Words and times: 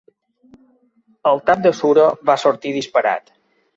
El 1.31 1.41
tap 1.49 1.61
de 1.67 1.73
suro 1.81 2.07
va 2.31 2.39
sortir 2.45 2.77
disparat. 2.79 3.35